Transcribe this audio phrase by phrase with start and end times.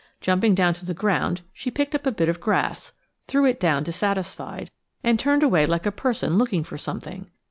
[0.19, 2.91] Jumping down to the ground, she picked up a bit of grass,
[3.27, 4.71] threw it down dissatisfied,
[5.03, 7.29] and turned away like a person looking for something.